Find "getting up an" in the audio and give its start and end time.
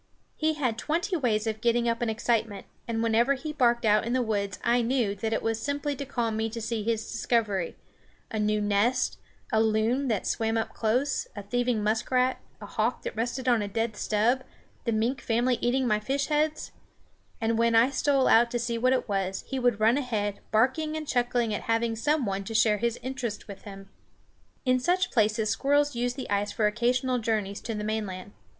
1.61-2.09